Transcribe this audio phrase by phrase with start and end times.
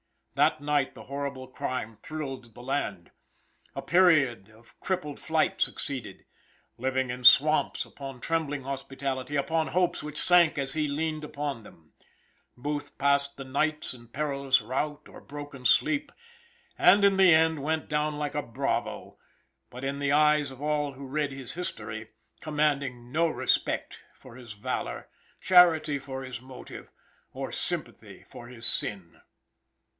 [0.33, 3.11] That night the horrible crime thrilled the land.
[3.75, 6.25] A period of crippled flight succeeded.
[6.79, 11.93] Living in swamps, upon trembling hospitality, upon hopes which sank as he leaned upon them.
[12.57, 16.11] Booth passed the nights in perilous route or broken sleep,
[16.79, 19.19] and in the end went down like a bravo,
[19.69, 22.07] but in the eyes of all who read his history,
[22.39, 25.07] commanding no respect for his valor,
[25.39, 26.89] charity for his motive,
[27.33, 29.21] or sympathy for his sin.